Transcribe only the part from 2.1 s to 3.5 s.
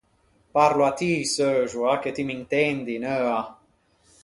ti m’intendi, neua.